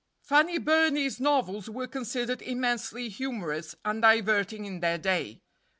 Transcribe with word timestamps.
Fanny 0.23 0.57
Burney's 0.57 1.19
novels 1.19 1.69
were 1.69 1.85
considered 1.85 2.41
immensely 2.41 3.07
humorous 3.07 3.75
and 3.85 4.01
diverting 4.01 4.65
in 4.65 4.79
their 4.79 4.97
day. 4.97 5.43